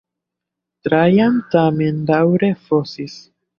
[0.87, 3.23] Trajan tamen daŭre fosis.